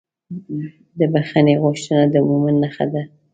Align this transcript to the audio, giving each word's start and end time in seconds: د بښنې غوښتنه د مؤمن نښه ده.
د 0.97 0.99
بښنې 1.13 1.55
غوښتنه 1.63 2.03
د 2.13 2.15
مؤمن 2.27 2.55
نښه 2.63 2.85
ده. 2.93 3.03